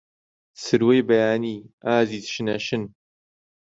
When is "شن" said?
2.65-2.83